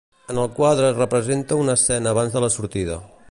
En 0.33 0.37
el 0.43 0.47
quadre 0.59 0.87
es 0.93 0.97
representa 1.01 1.61
una 1.67 1.77
escena 1.81 2.15
abans 2.17 2.39
de 2.39 2.45
la 2.47 2.55
sortida. 2.59 2.99